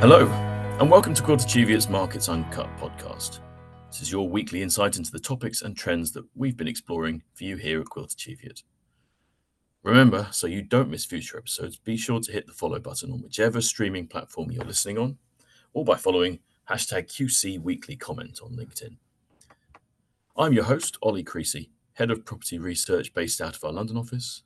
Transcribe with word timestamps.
Hello, 0.00 0.28
and 0.78 0.88
welcome 0.88 1.12
to 1.12 1.24
Quilter 1.24 1.48
Cheviot's 1.48 1.88
Markets 1.88 2.28
Uncut 2.28 2.68
podcast. 2.76 3.40
This 3.90 4.00
is 4.00 4.12
your 4.12 4.28
weekly 4.28 4.62
insight 4.62 4.96
into 4.96 5.10
the 5.10 5.18
topics 5.18 5.62
and 5.62 5.76
trends 5.76 6.12
that 6.12 6.24
we've 6.36 6.56
been 6.56 6.68
exploring 6.68 7.20
for 7.34 7.42
you 7.42 7.56
here 7.56 7.80
at 7.80 7.88
Quilter 7.88 8.14
Cheviot. 8.16 8.62
Remember, 9.82 10.28
so 10.30 10.46
you 10.46 10.62
don't 10.62 10.88
miss 10.88 11.04
future 11.04 11.36
episodes, 11.36 11.78
be 11.78 11.96
sure 11.96 12.20
to 12.20 12.30
hit 12.30 12.46
the 12.46 12.52
follow 12.52 12.78
button 12.78 13.10
on 13.10 13.22
whichever 13.22 13.60
streaming 13.60 14.06
platform 14.06 14.52
you're 14.52 14.64
listening 14.64 14.98
on, 14.98 15.18
or 15.72 15.84
by 15.84 15.96
following 15.96 16.38
hashtag 16.70 17.06
QC 17.08 17.60
Weekly 17.60 17.96
Comment 17.96 18.38
on 18.40 18.52
LinkedIn. 18.52 18.98
I'm 20.36 20.52
your 20.52 20.62
host, 20.62 20.96
Oli 21.02 21.24
Creasey, 21.24 21.70
Head 21.94 22.12
of 22.12 22.24
Property 22.24 22.60
Research 22.60 23.12
based 23.14 23.40
out 23.40 23.56
of 23.56 23.64
our 23.64 23.72
London 23.72 23.96
office, 23.96 24.44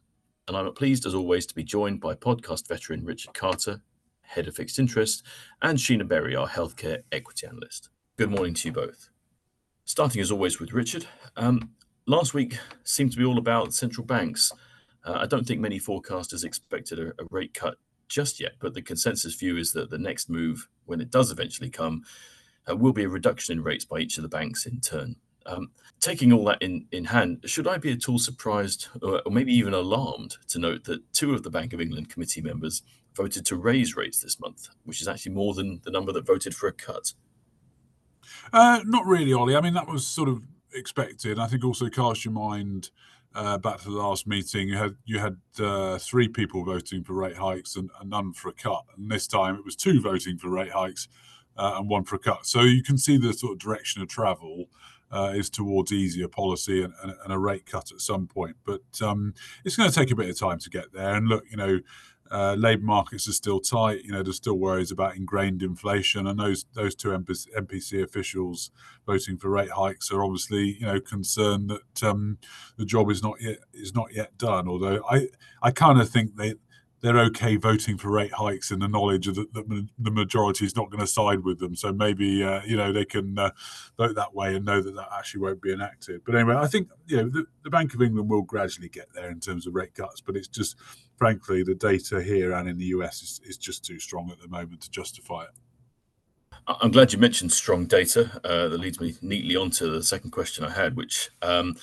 and 0.48 0.57
I'm 0.57 0.73
pleased 0.73 1.05
as 1.05 1.14
always 1.14 1.45
to 1.45 1.55
be 1.55 1.62
joined 1.62 2.00
by 2.00 2.14
podcast 2.14 2.69
veteran 2.69 3.05
Richard 3.05 3.35
Carter 3.35 3.82
Head 4.32 4.49
of 4.49 4.57
Fixed 4.57 4.79
Interest, 4.79 5.22
and 5.61 5.79
Sheena 5.79 6.09
Berry, 6.09 6.35
our 6.35 6.49
Healthcare 6.49 7.03
Equity 7.13 7.46
Analyst. 7.46 7.91
Good 8.17 8.31
morning 8.31 8.55
to 8.55 8.68
you 8.68 8.72
both. 8.72 9.11
Starting 9.85 10.22
as 10.22 10.32
always 10.32 10.58
with 10.58 10.72
Richard. 10.72 11.07
Um, 11.36 11.71
last 12.07 12.32
week 12.32 12.58
seemed 12.85 13.13
to 13.13 13.18
be 13.18 13.27
all 13.27 13.36
about 13.36 13.75
central 13.75 14.07
banks. 14.07 14.50
Uh, 15.05 15.18
I 15.21 15.27
don't 15.27 15.46
think 15.46 15.61
many 15.61 15.79
forecasters 15.79 16.45
expected 16.45 16.99
a, 16.99 17.13
rate 17.31 17.53
cut 17.53 17.77
just 18.08 18.41
yet, 18.41 18.53
but 18.58 18.72
the 18.72 18.81
consensus 18.81 19.35
view 19.35 19.58
is 19.58 19.72
that 19.72 19.91
the 19.91 19.99
next 19.99 20.31
move, 20.31 20.67
when 20.86 21.03
it 21.03 21.11
does 21.11 21.30
eventually 21.30 21.69
come, 21.69 22.03
uh, 22.71 22.75
will 22.75 22.93
be 22.93 23.05
a 23.05 23.08
reduction 23.08 23.58
in 23.58 23.64
rates 23.64 23.85
by 23.85 23.99
each 23.99 24.17
of 24.17 24.22
the 24.22 24.29
banks 24.29 24.64
in 24.64 24.80
turn. 24.80 25.14
Um, 25.44 25.72
taking 26.00 26.33
all 26.33 26.44
that 26.44 26.63
in, 26.63 27.05
hand, 27.05 27.41
should 27.44 27.67
I 27.67 27.77
be 27.77 27.93
at 27.93 28.08
all 28.08 28.19
surprised 28.19 28.86
or 29.03 29.21
maybe 29.30 29.53
even 29.53 29.75
alarmed 29.75 30.36
to 30.49 30.58
note 30.58 30.85
that 30.85 31.13
two 31.13 31.35
of 31.35 31.43
the 31.43 31.50
Bank 31.50 31.72
of 31.72 31.80
England 31.80 32.08
committee 32.08 32.41
members 32.41 32.83
voted 33.14 33.44
to 33.47 33.56
raise 33.56 33.97
rates 33.97 34.20
this 34.20 34.41
month, 34.41 34.68
which 34.84 35.00
is 35.00 35.08
actually 35.08 35.32
more 35.32 35.55
than 35.55 35.80
the 35.84 35.91
number 35.91 36.12
that 36.12 36.27
voted 36.27 36.55
for 36.55 36.66
a 36.66 36.72
cut. 36.72 37.12
Uh, 38.52 38.80
not 38.84 39.06
really, 39.06 39.32
Oli. 39.32 39.56
I 39.56 39.60
mean, 39.60 39.74
that 39.74 39.88
was 39.88 40.06
sort 40.06 40.28
of 40.28 40.42
expected. 40.74 41.38
I 41.38 41.46
think 41.46 41.64
also 41.64 41.88
cast 41.88 42.24
your 42.24 42.32
mind 42.32 42.91
uh, 43.34 43.58
back 43.58 43.78
to 43.80 43.91
the 43.91 43.96
last 43.96 44.27
meeting. 44.27 44.69
You 44.69 44.77
had 44.77 44.96
you 45.04 45.19
had 45.19 45.36
uh, 45.58 45.98
three 45.98 46.28
people 46.28 46.64
voting 46.64 47.04
for 47.04 47.14
rate 47.14 47.36
hikes 47.36 47.77
and, 47.77 47.91
and, 48.00 48.10
none 48.10 48.32
for 48.32 48.48
a 48.48 48.52
cut, 48.52 48.84
and 48.96 49.10
this 49.10 49.26
time 49.26 49.56
it 49.56 49.64
was 49.64 49.76
two 49.76 50.00
voting 50.00 50.38
for 50.38 50.50
rate 50.50 50.72
hikes 50.72 51.08
uh, 51.56 51.74
and 51.78 51.88
one 51.88 52.04
for 52.04 52.16
a 52.16 52.19
cut. 52.19 52.47
So 52.47 52.62
you 52.62 52.82
can 52.82 52.98
see 52.98 53.16
the 53.16 53.32
sort 53.32 53.52
of 53.52 53.58
direction 53.58 54.02
of 54.02 54.08
travel. 54.08 54.66
Uh, 55.10 55.34
is 55.34 55.50
towards 55.50 55.92
easier 55.92 56.26
policy 56.26 56.82
and, 56.82 56.94
and, 57.02 57.12
and, 57.22 57.34
a 57.34 57.38
rate 57.38 57.66
cut 57.66 57.92
at 57.92 58.00
some 58.00 58.26
point. 58.26 58.56
But 58.64 58.80
um, 59.02 59.34
it's 59.62 59.76
going 59.76 59.91
to 59.91 59.94
take 59.94 60.10
a 60.10 60.16
bit 60.16 60.30
of 60.30 60.38
time 60.38 60.58
to 60.60 60.70
get 60.70 60.91
there. 60.91 61.14
And 61.14 61.28
look, 61.28 61.44
you 61.50 61.58
know, 61.58 61.80
uh, 62.33 62.55
labour 62.55 62.84
markets 62.84 63.28
are 63.28 63.33
still 63.33 63.61
tight. 63.61 64.05
You 64.05 64.12
know, 64.12 64.22
there's 64.22 64.36
still 64.36 64.58
worries 64.58 64.91
about 64.91 65.16
ingrained 65.16 65.62
inflation, 65.62 66.27
and 66.27 66.38
those 66.38 66.64
those 66.72 66.94
two 66.94 67.08
MPC 67.08 68.02
officials 68.02 68.70
voting 69.06 69.36
for 69.36 69.50
rate 69.50 69.70
hikes 69.70 70.11
are 70.11 70.25
obviously 70.25 70.78
you 70.80 70.86
know 70.86 71.00
concerned 71.00 71.70
that 71.70 72.03
um, 72.03 72.38
the 72.77 72.86
job 72.86 73.10
is 73.10 73.22
not 73.22 73.41
yet 73.41 73.58
is 73.75 73.94
not 73.94 74.14
yet 74.14 74.36
done. 74.38 74.69
Although 74.69 75.05
I 75.08 75.28
I 75.62 75.70
kind 75.70 76.00
of 76.00 76.08
think 76.08 76.36
they 76.36 76.55
they're 77.03 77.19
okay 77.19 77.56
voting 77.56 77.98
for 77.98 78.10
rate 78.10 78.33
hikes 78.33 78.70
in 78.70 78.78
the 78.78 78.86
knowledge 78.86 79.27
that 79.27 79.53
the, 79.53 79.88
the 79.98 80.10
majority 80.10 80.64
is 80.64 80.77
not 80.77 80.88
going 80.88 81.00
to 81.00 81.06
side 81.06 81.42
with 81.42 81.58
them. 81.58 81.75
So 81.75 81.92
maybe 81.92 82.44
uh, 82.44 82.62
you 82.64 82.77
know 82.77 82.92
they 82.92 83.05
can 83.05 83.38
uh, 83.38 83.50
vote 83.98 84.14
that 84.14 84.34
way 84.34 84.55
and 84.55 84.64
know 84.64 84.80
that 84.80 84.94
that 84.94 85.08
actually 85.12 85.42
won't 85.42 85.60
be 85.60 85.72
enacted. 85.72 86.22
But 86.25 86.36
anyway, 86.36 86.55
I 86.55 86.69
think 86.69 86.88
you 87.06 87.16
know 87.16 87.28
the, 87.28 87.44
the, 87.64 87.70
Bank 87.70 87.92
of 87.94 88.03
England 88.03 88.30
will 88.30 88.42
gradually 88.42 88.88
get 88.88 89.08
there 89.14 89.30
in 89.30 89.41
terms 89.41 89.66
of 89.66 89.75
rate 89.75 89.94
cuts, 89.94 90.20
but 90.20 90.36
it's 90.36 90.48
just 90.48 90.77
frankly 91.23 91.62
the 91.62 91.77
data 91.77 92.20
here 92.20 92.51
and 92.55 92.69
in 92.69 92.77
the 92.77 92.87
US 92.87 93.23
is, 93.23 93.41
is 93.45 93.56
just 93.56 93.84
too 93.84 94.01
strong 94.01 94.28
at 94.33 94.41
the 94.41 94.48
moment 94.48 94.81
to 94.81 94.91
justify 94.91 95.45
it. 95.45 95.51
I'm 96.67 96.91
glad 96.91 97.12
you 97.12 97.19
mentioned 97.20 97.53
strong 97.53 97.87
data. 97.87 98.41
Uh, 98.43 98.66
that 98.66 98.81
leads 98.81 98.99
me 98.99 99.15
neatly 99.22 99.55
on 99.55 99.71
to 99.71 99.88
the 99.88 100.03
second 100.03 100.32
question 100.32 100.65
I 100.65 100.71
had, 100.71 100.97
which 100.97 101.31
um, 101.41 101.77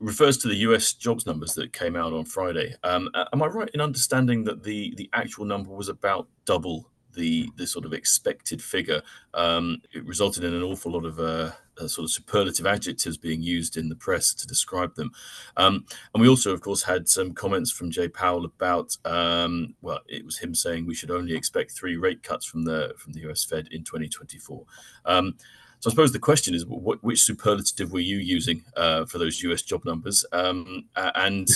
refers 0.00 0.38
to 0.38 0.48
the 0.48 0.56
US 0.68 0.94
jobs 0.94 1.26
numbers 1.26 1.52
that 1.56 1.74
came 1.74 1.94
out 1.94 2.14
on 2.14 2.24
Friday. 2.24 2.74
Um, 2.84 3.10
am 3.34 3.42
I 3.42 3.48
right 3.48 3.68
in 3.74 3.82
understanding 3.82 4.44
that 4.44 4.62
the 4.62 4.94
the 4.96 5.10
actual 5.12 5.44
number 5.44 5.68
was 5.70 5.90
about 5.90 6.26
double 6.46 6.90
the 7.14 7.48
the 7.56 7.66
sort 7.66 7.84
of 7.84 7.92
expected 7.92 8.62
figure? 8.62 9.02
Um, 9.32 9.82
it 9.92 10.04
resulted 10.04 10.44
in 10.44 10.54
an 10.54 10.62
awful 10.62 10.92
lot 10.92 11.04
of 11.04 11.18
uh, 11.18 11.52
uh, 11.80 11.88
sort 11.88 12.04
of 12.04 12.10
superlative 12.10 12.66
adjectives 12.66 13.16
being 13.16 13.42
used 13.42 13.76
in 13.76 13.88
the 13.88 13.96
press 13.96 14.32
to 14.34 14.46
describe 14.46 14.94
them. 14.94 15.10
Um, 15.56 15.86
and 16.12 16.22
we 16.22 16.28
also, 16.28 16.52
of 16.52 16.60
course, 16.60 16.82
had 16.82 17.08
some 17.08 17.32
comments 17.32 17.70
from 17.70 17.90
Jay 17.90 18.08
Powell 18.08 18.44
about 18.44 18.96
um, 19.04 19.74
well, 19.82 20.00
it 20.08 20.24
was 20.24 20.38
him 20.38 20.54
saying 20.54 20.86
we 20.86 20.94
should 20.94 21.10
only 21.10 21.34
expect 21.34 21.72
three 21.72 21.96
rate 21.96 22.22
cuts 22.22 22.46
from 22.46 22.64
the 22.64 22.94
from 22.98 23.12
the 23.12 23.28
US 23.30 23.44
Fed 23.44 23.68
in 23.70 23.84
2024. 23.84 24.64
Um, 25.04 25.34
so 25.80 25.90
I 25.90 25.92
suppose 25.92 26.12
the 26.12 26.18
question 26.18 26.54
is, 26.54 26.64
what, 26.64 27.04
which 27.04 27.20
superlative 27.20 27.92
were 27.92 28.00
you 28.00 28.16
using 28.16 28.64
uh, 28.74 29.04
for 29.04 29.18
those 29.18 29.42
US 29.42 29.60
job 29.60 29.84
numbers, 29.84 30.24
um, 30.32 30.86
and 30.96 31.46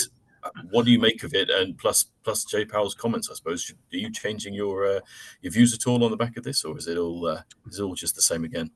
what 0.71 0.85
do 0.85 0.91
you 0.91 0.99
make 0.99 1.23
of 1.23 1.35
it? 1.35 1.51
And 1.51 1.77
plus, 1.77 2.07
plus 2.25 2.45
Jay 2.45 2.65
Powell's 2.65 2.95
comments, 2.95 3.29
I 3.31 3.35
suppose. 3.35 3.73
Are 3.93 3.97
you 3.97 4.11
changing 4.11 4.55
your 4.55 4.87
uh, 4.87 5.01
your 5.43 5.53
views 5.53 5.75
at 5.75 5.87
all 5.87 6.05
on 6.05 6.11
the 6.11 6.17
back 6.17 6.37
of 6.37 6.45
this, 6.45 6.65
or 6.65 6.77
is 6.79 6.89
it 6.89 6.99
all 6.99 7.27
uh, 7.27 7.43
is 7.69 7.79
it 7.79 7.83
all 7.83 7.95
just 7.95 8.15
the 8.15 8.23
same 8.23 8.45
again? 8.45 8.71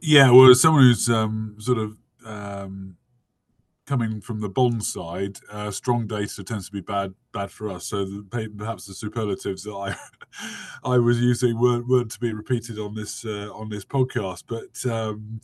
Yeah, 0.00 0.30
well, 0.30 0.50
as 0.50 0.60
someone 0.60 0.84
who's 0.84 1.08
um, 1.08 1.56
sort 1.58 1.78
of 1.78 1.96
um, 2.24 2.96
coming 3.88 4.20
from 4.20 4.40
the 4.40 4.48
bond 4.48 4.84
side, 4.84 5.38
uh, 5.50 5.70
strong 5.70 6.06
data 6.06 6.44
tends 6.44 6.66
to 6.66 6.72
be 6.72 6.82
bad 6.82 7.14
bad 7.32 7.50
for 7.50 7.70
us. 7.70 7.86
So 7.86 8.04
the, 8.04 8.52
perhaps 8.56 8.86
the 8.86 8.94
superlatives 8.94 9.62
that 9.64 9.72
I 9.72 9.96
I 10.84 10.98
was 10.98 11.20
using 11.20 11.58
weren't, 11.58 11.88
weren't 11.88 12.10
to 12.12 12.20
be 12.20 12.32
repeated 12.32 12.78
on 12.78 12.94
this 12.94 13.24
uh, 13.24 13.50
on 13.52 13.70
this 13.70 13.84
podcast. 13.84 14.44
But 14.46 14.90
um, 14.90 15.40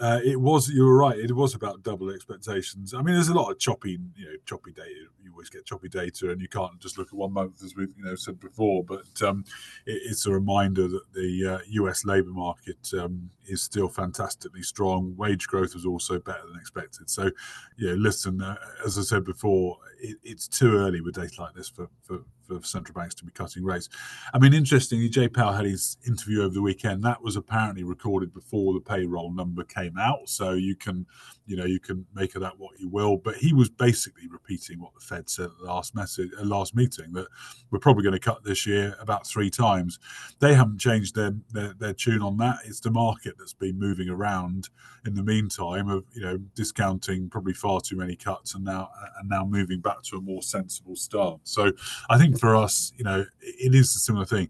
uh, 0.00 0.20
it 0.24 0.40
was 0.40 0.68
you 0.68 0.84
were 0.84 0.96
right. 0.96 1.18
It 1.18 1.32
was 1.32 1.54
about 1.54 1.82
double 1.82 2.10
expectations. 2.10 2.94
I 2.94 3.02
mean, 3.02 3.14
there's 3.14 3.28
a 3.28 3.34
lot 3.34 3.50
of 3.50 3.58
choppy 3.58 3.98
you 4.16 4.24
know 4.24 4.36
choppy 4.44 4.72
data. 4.72 4.90
You 5.22 5.32
always 5.32 5.50
get 5.50 5.64
choppy 5.64 5.88
data, 5.88 6.30
and 6.30 6.40
you 6.40 6.48
can't 6.48 6.78
just 6.80 6.98
look 6.98 7.08
at 7.08 7.14
one 7.14 7.32
month 7.32 7.62
as 7.64 7.74
we've 7.74 7.92
you 7.96 8.04
know 8.04 8.14
said 8.14 8.38
before. 8.38 8.84
But 8.84 9.22
um, 9.22 9.44
it, 9.86 10.02
it's 10.04 10.26
a 10.26 10.32
reminder 10.32 10.88
that 10.88 11.12
the 11.14 11.54
uh, 11.54 11.58
U.S. 11.68 12.04
labour 12.04 12.30
market 12.30 12.92
um, 12.98 13.30
is 13.48 13.62
still 13.62 13.88
fantastically 13.88 14.62
strong. 14.62 15.14
Wage 15.16 15.46
growth 15.46 15.74
was 15.74 15.86
also 15.86 16.18
better 16.18 16.46
than 16.46 16.58
expected. 16.58 17.08
So, 17.10 17.30
yeah, 17.78 17.92
listen, 17.92 18.42
uh, 18.42 18.56
as 18.84 18.98
I 18.98 19.02
said 19.02 19.24
before, 19.24 19.78
it, 20.00 20.16
it's 20.22 20.48
too 20.48 20.76
early 20.76 21.00
with 21.00 21.14
data 21.14 21.40
like 21.40 21.54
this 21.54 21.68
for, 21.68 21.88
for, 22.02 22.20
for 22.46 22.62
central 22.62 22.94
banks 22.94 23.14
to 23.16 23.24
be 23.24 23.32
cutting 23.32 23.64
rates. 23.64 23.88
I 24.34 24.38
mean, 24.38 24.54
interestingly, 24.54 25.08
Jay 25.08 25.28
Powell 25.28 25.52
had 25.52 25.66
his 25.66 25.96
interview 26.06 26.42
over 26.42 26.54
the 26.54 26.62
weekend. 26.62 27.02
That 27.02 27.22
was 27.22 27.36
apparently 27.36 27.84
recorded 27.84 28.32
before 28.34 28.74
the 28.74 28.80
payroll 28.80 29.32
number 29.32 29.64
came 29.64 29.85
out, 29.98 30.28
so 30.28 30.52
you 30.52 30.74
can, 30.76 31.06
you 31.46 31.56
know, 31.56 31.64
you 31.64 31.80
can 31.80 32.06
make 32.14 32.34
of 32.34 32.40
that 32.42 32.58
what 32.58 32.78
you 32.78 32.88
will. 32.88 33.16
But 33.16 33.36
he 33.36 33.52
was 33.52 33.68
basically 33.68 34.28
repeating 34.28 34.80
what 34.80 34.94
the 34.94 35.00
Fed 35.00 35.28
said 35.28 35.46
at 35.46 35.58
the 35.58 35.66
last 35.66 35.94
message, 35.94 36.30
uh, 36.38 36.44
last 36.44 36.74
meeting, 36.74 37.12
that 37.12 37.26
we're 37.70 37.78
probably 37.78 38.02
going 38.02 38.14
to 38.14 38.20
cut 38.20 38.44
this 38.44 38.66
year 38.66 38.96
about 39.00 39.26
three 39.26 39.50
times. 39.50 39.98
They 40.38 40.54
haven't 40.54 40.78
changed 40.78 41.14
their, 41.14 41.34
their 41.52 41.74
their 41.74 41.92
tune 41.92 42.22
on 42.22 42.36
that. 42.38 42.58
It's 42.64 42.80
the 42.80 42.90
market 42.90 43.34
that's 43.38 43.54
been 43.54 43.78
moving 43.78 44.08
around 44.08 44.68
in 45.06 45.14
the 45.14 45.22
meantime 45.22 45.88
of 45.88 46.04
you 46.12 46.22
know 46.22 46.38
discounting 46.54 47.28
probably 47.30 47.54
far 47.54 47.80
too 47.80 47.96
many 47.96 48.16
cuts 48.16 48.54
and 48.54 48.64
now 48.64 48.90
and 49.20 49.28
now 49.28 49.44
moving 49.44 49.80
back 49.80 50.02
to 50.04 50.16
a 50.16 50.20
more 50.20 50.42
sensible 50.42 50.96
start. 50.96 51.40
So 51.44 51.72
I 52.10 52.18
think 52.18 52.38
for 52.38 52.56
us, 52.56 52.92
you 52.96 53.04
know, 53.04 53.24
it 53.40 53.74
is 53.74 53.94
a 53.94 53.98
similar 53.98 54.26
thing. 54.26 54.48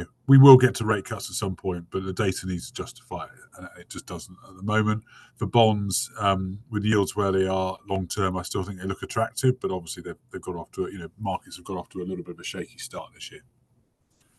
Know, 0.00 0.06
we 0.26 0.38
will 0.38 0.56
get 0.56 0.74
to 0.76 0.84
rate 0.84 1.04
cuts 1.04 1.30
at 1.30 1.36
some 1.36 1.56
point, 1.56 1.86
but 1.90 2.04
the 2.04 2.12
data 2.12 2.46
needs 2.46 2.66
to 2.66 2.74
justify 2.74 3.24
it, 3.24 3.30
and 3.56 3.68
it 3.78 3.88
just 3.88 4.06
doesn't 4.06 4.36
at 4.48 4.56
the 4.56 4.62
moment. 4.62 5.02
For 5.36 5.46
bonds, 5.46 6.10
um, 6.18 6.58
with 6.70 6.84
yields 6.84 7.14
where 7.14 7.32
they 7.32 7.46
are 7.46 7.76
long 7.88 8.06
term, 8.06 8.36
I 8.36 8.42
still 8.42 8.62
think 8.62 8.80
they 8.80 8.86
look 8.86 9.02
attractive, 9.02 9.60
but 9.60 9.70
obviously 9.70 10.02
they've, 10.02 10.16
they've 10.32 10.42
got 10.42 10.56
off 10.56 10.70
to 10.72 10.88
you 10.90 10.98
know 10.98 11.08
markets 11.18 11.56
have 11.56 11.64
got 11.64 11.76
off 11.76 11.88
to 11.90 12.00
a 12.00 12.04
little 12.04 12.24
bit 12.24 12.34
of 12.34 12.40
a 12.40 12.44
shaky 12.44 12.78
start 12.78 13.10
this 13.14 13.30
year. 13.30 13.42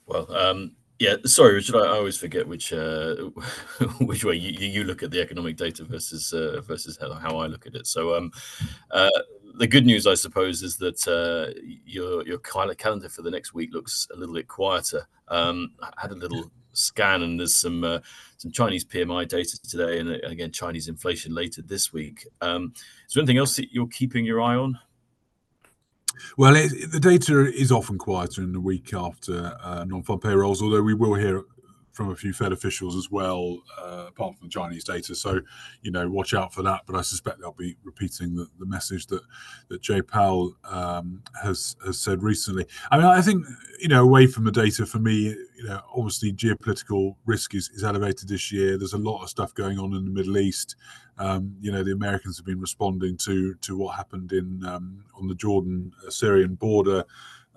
Well, 0.06 0.34
um, 0.36 0.76
yeah, 1.00 1.18
sorry, 1.26 1.54
Richard. 1.54 1.76
I 1.76 1.90
always 1.90 2.18
forget 2.18 2.48
which 2.48 2.74
uh, 2.74 3.16
which 4.02 4.24
way 4.24 4.36
you, 4.36 4.52
you 4.68 4.84
look 4.84 5.04
at 5.04 5.12
the 5.12 5.22
economic 5.22 5.56
data 5.56 5.84
versus 5.84 6.34
uh, 6.34 6.62
versus 6.62 6.98
how 7.00 7.38
I 7.38 7.48
look 7.48 7.68
at 7.68 7.76
it. 7.76 7.86
So, 7.86 8.16
um, 8.16 8.32
uh, 8.92 9.10
the 9.58 9.68
good 9.68 9.86
news, 9.86 10.08
I 10.08 10.16
suppose, 10.16 10.64
is 10.64 10.78
that 10.78 11.08
uh, 11.08 11.54
your 11.86 12.26
your 12.26 12.40
calendar 12.40 13.10
for 13.10 13.22
the 13.22 13.32
next 13.32 13.54
week 13.54 13.74
looks 13.74 14.08
a 14.12 14.18
little 14.18 14.34
bit 14.34 14.48
quieter. 14.48 15.08
Um, 15.28 15.72
I 15.82 15.92
had 15.98 16.12
a 16.12 16.16
little 16.16 16.52
scan, 16.78 17.22
and 17.24 17.40
there's 17.40 17.56
some 17.56 17.84
uh, 17.84 18.00
some 18.38 18.52
Chinese 18.52 18.86
PMI 18.86 19.28
data 19.28 19.62
today, 19.62 20.00
and 20.00 20.10
uh, 20.10 20.28
again 20.28 20.52
Chinese 20.52 20.88
inflation 20.88 21.34
later 21.34 21.62
this 21.62 21.92
week. 21.94 22.26
Um, 22.42 22.74
is 23.08 23.14
there 23.14 23.22
anything 23.22 23.38
else 23.38 23.56
that 23.56 23.72
you're 23.72 23.88
keeping 23.88 24.26
your 24.26 24.42
eye 24.42 24.56
on? 24.56 24.80
Well, 26.38 26.56
it, 26.56 26.92
the 26.92 27.00
data 27.00 27.46
is 27.54 27.72
often 27.72 27.98
quieter 27.98 28.42
in 28.42 28.52
the 28.52 28.60
week 28.60 28.94
after 28.94 29.56
uh, 29.62 29.84
non-farm 29.84 30.20
payrolls, 30.20 30.62
although 30.62 30.82
we 30.82 30.96
will 30.96 31.14
hear 31.14 31.44
from 31.98 32.12
a 32.12 32.16
few 32.16 32.32
Fed 32.32 32.52
officials 32.52 32.96
as 32.96 33.10
well, 33.10 33.58
uh, 33.82 34.06
apart 34.10 34.38
from 34.38 34.48
the 34.48 34.52
Chinese 34.52 34.84
data. 34.84 35.16
So, 35.16 35.42
you 35.82 35.90
know, 35.90 36.08
watch 36.08 36.36
out 36.36 36.54
for 36.54 36.62
that. 36.62 36.82
But 36.86 36.96
I 36.96 37.02
suspect 37.02 37.40
they'll 37.40 37.54
be 37.54 37.76
repeating 37.84 38.36
the, 38.36 38.48
the 38.60 38.68
message 38.68 39.08
that 39.08 39.24
that 39.70 39.82
Jay 39.82 40.04
Powell 40.04 40.56
um, 40.64 41.24
has 41.44 41.76
has 41.84 42.00
said 42.00 42.22
recently. 42.22 42.68
I 42.92 42.98
mean, 42.98 43.08
I 43.08 43.22
think 43.22 43.46
you 43.80 43.88
know, 43.88 44.04
away 44.04 44.28
from 44.28 44.44
the 44.44 44.52
data, 44.52 44.86
for 44.86 45.00
me, 45.00 45.36
you 45.58 45.64
know, 45.64 45.82
obviously 45.96 46.32
geopolitical 46.32 47.16
risk 47.26 47.56
is, 47.56 47.70
is 47.70 47.84
elevated 47.84 48.30
this 48.30 48.52
year. 48.52 48.78
There's 48.78 48.94
a 48.94 48.98
lot 48.98 49.24
of 49.24 49.30
stuff 49.30 49.54
going 49.56 49.80
on 49.80 49.96
in 49.96 50.06
the 50.06 50.12
Middle 50.12 50.38
East. 50.38 50.76
Um, 51.18 51.56
you 51.60 51.72
know, 51.72 51.84
the 51.84 51.94
Americans 51.94 52.38
have 52.38 52.46
been 52.46 52.62
responding 52.62 53.18
to 53.18 53.56
to 53.56 53.76
what 53.76 53.96
happened 53.96 54.32
in 54.34 54.64
um, 54.66 55.04
on 55.20 55.28
the 55.28 55.36
Jordan 55.36 55.92
Syrian 56.10 56.56
border 56.56 57.04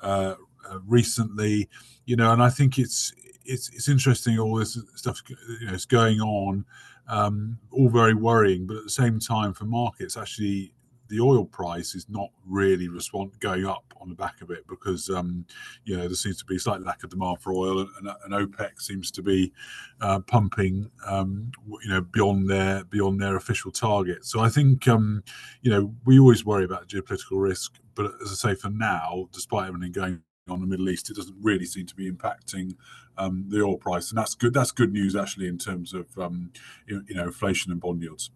uh, 0.01 0.35
uh, 0.69 0.79
recently. 0.87 1.69
You 2.07 2.17
know, 2.17 2.33
and 2.33 2.43
I 2.43 2.49
think 2.49 2.79
it's 2.79 3.13
it's 3.45 3.69
it's 3.69 3.89
interesting 3.89 4.39
all 4.39 4.57
this 4.57 4.79
stuff 4.95 5.23
you 5.29 5.67
know 5.67 5.75
is 5.75 5.85
going 5.85 6.21
on, 6.21 6.65
um, 7.07 7.59
all 7.71 7.91
very 7.91 8.15
worrying, 8.15 8.67
but 8.67 8.79
at 8.79 8.85
the 8.85 8.91
same 8.91 9.21
time 9.21 9.53
for 9.53 9.67
markets 9.67 10.17
actually 10.17 10.73
the 11.11 11.21
oil 11.21 11.45
price 11.45 11.95
is 11.95 12.09
not 12.09 12.31
really 12.47 12.89
respond 12.89 13.33
going 13.41 13.67
up 13.67 13.85
on 14.01 14.09
the 14.09 14.15
back 14.15 14.41
of 14.41 14.51
it 14.51 14.67
because 14.69 15.11
um, 15.11 15.45
you 15.85 15.97
know 15.97 16.07
there 16.07 16.15
seems 16.15 16.39
to 16.39 16.45
be 16.45 16.57
a 16.57 16.59
slight 16.59 16.81
lack 16.81 17.03
of 17.03 17.11
demand 17.11 17.41
for 17.41 17.53
oil 17.53 17.81
and, 17.81 18.09
and 18.25 18.33
OPEC 18.33 18.81
seems 18.81 19.11
to 19.11 19.23
be 19.23 19.53
uh, 20.01 20.21
pumping 20.21 20.91
um, 21.07 21.51
you 21.83 21.91
know 21.91 22.01
beyond 22.01 22.49
their 22.49 22.85
beyond 22.85 23.21
their 23.21 23.37
official 23.37 23.71
target. 23.71 24.25
So 24.25 24.41
I 24.41 24.49
think 24.49 24.89
um, 24.89 25.23
you 25.61 25.71
know 25.71 25.95
we 26.05 26.19
always 26.19 26.47
worry 26.47 26.65
about 26.65 26.89
geopolitical 26.89 27.43
risk, 27.43 27.75
but 27.95 28.13
as 28.23 28.31
I 28.31 28.53
say 28.53 28.55
for 28.55 28.71
now, 28.71 29.29
despite 29.33 29.69
everything 29.69 29.93
going 29.93 30.23
on 30.49 30.57
in 30.57 30.61
the 30.63 30.67
Middle 30.67 30.89
East, 30.89 31.11
it 31.11 31.17
doesn't 31.17 31.37
really 31.43 31.67
seem 31.67 31.87
to 31.87 31.95
be 31.95 32.11
impacting 32.11 32.77
um, 33.19 33.47
the 33.49 33.63
oil 33.63 33.77
price, 33.77 34.11
and 34.11 34.19
that's 34.19 34.35
good. 34.35 34.55
That's 34.55 34.71
good 34.71 34.93
news 34.93 35.17
actually 35.17 35.49
in 35.49 35.59
terms 35.59 35.93
of 35.93 36.07
um, 36.19 36.53
you, 36.87 37.05
you, 37.09 37.17
know 37.17 37.25
inflation 37.25 37.73
and 37.73 37.81
bond 37.81 38.01
yields. 38.01 38.31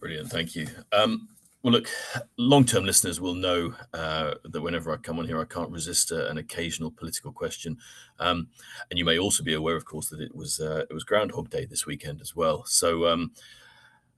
Brilliant, 0.00 0.30
thank 0.30 0.56
you. 0.56 0.66
Um, 0.92 1.28
well, 1.62 1.72
look, 1.72 1.88
long-term 2.38 2.84
listeners 2.84 3.20
will 3.20 3.34
know 3.34 3.72
uh, 3.94 4.34
that 4.44 4.60
whenever 4.60 4.92
I 4.92 4.96
come 4.96 5.20
on 5.20 5.26
here, 5.26 5.40
I 5.40 5.44
can't 5.44 5.70
resist 5.70 6.10
uh, 6.10 6.26
an 6.26 6.38
occasional 6.38 6.90
political 6.90 7.32
question, 7.32 7.78
um, 8.18 8.48
and 8.90 8.98
you 8.98 9.04
may 9.04 9.18
also 9.18 9.44
be 9.44 9.54
aware, 9.54 9.76
of 9.76 9.84
course, 9.84 10.08
that 10.08 10.20
it 10.20 10.34
was 10.34 10.60
uh, 10.60 10.84
it 10.90 10.92
was 10.92 11.04
Groundhog 11.04 11.50
Day 11.50 11.64
this 11.64 11.86
weekend 11.86 12.20
as 12.20 12.34
well. 12.34 12.64
So 12.66 13.06
um, 13.06 13.30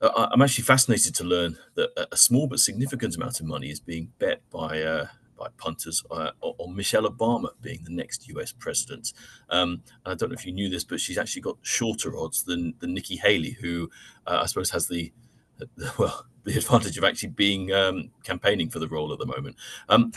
I'm 0.01 0.41
actually 0.41 0.65
fascinated 0.65 1.15
to 1.17 1.25
learn 1.25 1.57
that 1.75 1.91
a 2.11 2.17
small 2.17 2.47
but 2.47 2.61
significant 2.61 3.17
amount 3.17 3.41
of 3.41 3.47
money 3.47 3.71
is 3.71 3.81
being 3.81 4.11
bet 4.19 4.41
by 4.51 4.83
uh, 4.83 5.07
by 5.39 5.49
punters 5.59 6.03
uh, 6.11 6.31
on 6.41 6.75
Michelle 6.75 7.11
Obama 7.11 7.49
being 7.61 7.81
the 7.85 7.93
next 7.93 8.27
US 8.29 8.53
president. 8.53 9.13
Um, 9.51 9.83
I 10.07 10.15
don't 10.15 10.31
know 10.31 10.35
if 10.35 10.47
you 10.47 10.53
knew 10.53 10.71
this, 10.71 10.85
but 10.85 11.01
she's 11.01 11.19
actually 11.19 11.43
got 11.43 11.59
shorter 11.61 12.17
odds 12.19 12.43
than 12.43 12.75
than 12.79 12.95
Nikki 12.95 13.17
Haley, 13.17 13.51
who 13.51 13.91
uh, 14.27 14.41
I 14.43 14.47
suppose 14.47 14.71
has 14.71 14.87
the 14.87 15.13
well 15.99 16.25
the 16.45 16.57
advantage 16.57 16.97
of 16.99 17.05
actually 17.05 17.31
being 17.31 17.73
um, 17.73 18.11
campaigning 18.23 18.71
for 18.71 18.79
the 18.79 18.89
role 18.89 19.13
at 19.13 19.19
the 19.19 19.27
moment. 19.27 19.57
Um, 19.89 20.13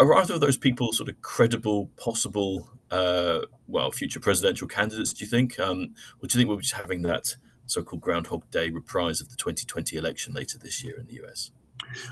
are 0.00 0.14
either 0.14 0.34
of 0.34 0.40
those 0.40 0.56
people 0.56 0.92
sort 0.92 1.08
of 1.08 1.20
credible, 1.22 1.86
possible, 1.96 2.68
uh, 2.90 3.40
well, 3.66 3.90
future 3.90 4.20
presidential 4.20 4.66
candidates? 4.66 5.12
Do 5.12 5.24
you 5.24 5.30
think, 5.30 5.58
um, 5.60 5.94
or 6.20 6.26
do 6.26 6.34
you 6.34 6.40
think 6.40 6.48
we'll 6.48 6.56
be 6.56 6.62
just 6.62 6.74
having 6.74 7.02
that 7.02 7.36
so-called 7.66 8.02
Groundhog 8.02 8.50
Day 8.50 8.70
reprise 8.70 9.20
of 9.20 9.28
the 9.28 9.36
2020 9.36 9.96
election 9.96 10.34
later 10.34 10.58
this 10.58 10.82
year 10.82 10.98
in 10.98 11.06
the 11.06 11.22
US? 11.24 11.50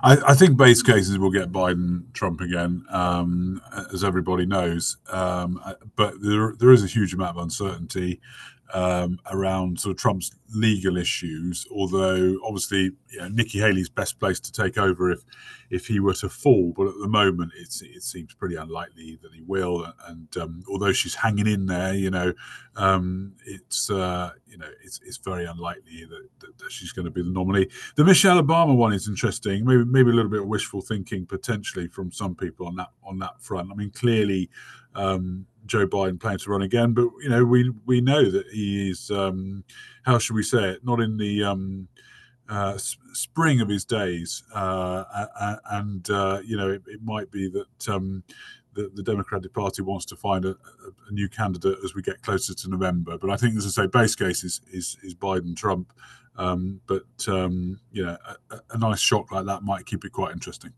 I, 0.02 0.16
I 0.28 0.34
think 0.34 0.56
base 0.56 0.82
cases 0.82 1.19
will 1.19 1.31
get 1.31 1.52
Biden, 1.52 2.12
Trump 2.12 2.40
again, 2.40 2.84
um, 2.90 3.60
as 3.93 4.04
everybody 4.04 4.46
knows. 4.46 4.96
Um, 5.10 5.60
but 5.96 6.14
there, 6.20 6.54
there 6.58 6.70
is 6.70 6.84
a 6.84 6.87
huge 6.87 7.14
amount 7.14 7.37
of 7.37 7.43
uncertainty 7.43 8.20
um, 8.74 9.18
around 9.30 9.80
sort 9.80 9.92
of 9.92 9.98
Trump's 9.98 10.30
legal 10.54 10.96
issues. 10.96 11.66
Although 11.70 12.38
obviously, 12.44 12.92
you 13.10 13.18
know, 13.18 13.28
Nikki 13.28 13.58
Haley's 13.58 13.88
best 13.88 14.18
place 14.18 14.40
to 14.40 14.52
take 14.52 14.78
over 14.78 15.10
if 15.10 15.20
if 15.70 15.86
he 15.86 16.00
were 16.00 16.14
to 16.14 16.28
fall. 16.28 16.72
But 16.76 16.88
at 16.88 16.94
the 17.00 17.08
moment, 17.08 17.52
it's 17.56 17.82
it 17.82 18.02
seems 18.02 18.34
pretty 18.34 18.56
unlikely 18.56 19.18
that 19.22 19.32
he 19.34 19.42
will. 19.42 19.92
And 20.06 20.34
um, 20.36 20.64
although 20.68 20.92
she's 20.92 21.14
hanging 21.14 21.46
in 21.46 21.66
there, 21.66 21.94
you 21.94 22.10
know, 22.10 22.32
um, 22.76 23.34
it's 23.46 23.90
uh, 23.90 24.30
you 24.46 24.58
know 24.58 24.68
it's 24.84 25.00
it's 25.04 25.18
very 25.18 25.44
unlikely 25.46 26.06
that, 26.08 26.28
that, 26.40 26.58
that 26.58 26.72
she's 26.72 26.92
going 26.92 27.06
to 27.06 27.10
be 27.10 27.22
the 27.22 27.30
nominee. 27.30 27.68
The 27.96 28.04
Michelle 28.04 28.42
Obama 28.42 28.76
one 28.76 28.92
is 28.92 29.08
interesting. 29.08 29.64
Maybe 29.64 29.84
maybe 29.84 30.10
a 30.10 30.14
little 30.14 30.30
bit 30.30 30.42
of 30.42 30.48
wishful 30.48 30.80
thinking 30.80 31.26
potentially 31.26 31.88
from 31.88 32.12
some 32.12 32.34
people 32.34 32.66
on 32.66 32.76
that 32.76 32.90
on 33.02 33.19
that 33.20 33.40
front. 33.40 33.70
I 33.72 33.74
mean, 33.74 33.90
clearly. 33.90 34.50
Um, 34.94 35.46
Joe 35.66 35.86
Biden 35.86 36.20
plans 36.20 36.44
to 36.44 36.50
run 36.50 36.62
again, 36.62 36.92
but 36.92 37.08
you 37.20 37.28
know 37.28 37.44
we 37.44 37.70
we 37.84 38.00
know 38.00 38.30
that 38.30 38.46
he 38.52 38.88
is 38.88 39.10
um, 39.10 39.64
how 40.04 40.19
should 40.19 40.36
we 40.36 40.42
say 40.42 40.70
it 40.70 40.84
not 40.84 41.00
in 41.00 41.16
the 41.16 41.42
um, 41.42 41.88
uh, 42.48 42.78
spring 42.78 43.60
of 43.60 43.69
his 43.69 43.84
days, 43.84 44.43
uh, 44.54 45.04
and 45.72 46.08
uh, 46.10 46.40
you 46.44 46.56
know 46.56 46.70
it, 46.70 46.82
it, 46.87 47.02
might 47.02 47.31
be 47.31 47.48
that 47.48 47.88
um, 47.88 48.22
the, 48.75 48.90
the, 48.94 49.02
Democratic 49.02 49.52
Party 49.52 49.82
wants 49.82 50.04
to 50.06 50.16
find 50.16 50.44
a, 50.44 50.50
a, 50.50 51.12
new 51.12 51.28
candidate 51.28 51.78
as 51.84 51.94
we 51.94 52.02
get 52.02 52.22
closer 52.22 52.54
to 52.54 52.70
November. 52.70 53.19
But 53.19 53.31
I 53.31 53.37
think, 53.37 53.56
as 53.56 53.66
I 53.66 53.82
say, 53.82 53.87
base 53.88 54.14
case 54.14 54.44
is 54.44 54.60
is, 54.72 54.96
is 55.02 55.14
Biden 55.14 55.56
Trump, 55.56 55.93
um, 56.37 56.81
but 56.87 57.04
um, 57.26 57.81
you 57.93 58.04
know 58.04 58.16
a, 58.50 58.60
a 58.70 58.78
nice 58.78 59.00
shock 59.00 59.32
like 59.32 59.46
that 59.46 59.62
might 59.62 59.87
keep 59.87 60.04
it 60.04 60.12
quite 60.12 60.32
interesting. 60.32 60.72